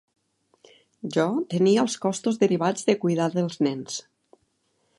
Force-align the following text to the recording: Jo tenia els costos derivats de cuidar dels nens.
Jo 1.17 1.25
tenia 1.53 1.83
els 1.85 1.97
costos 2.05 2.41
derivats 2.45 2.87
de 2.89 2.95
cuidar 3.05 3.31
dels 3.35 3.61
nens. 3.69 4.01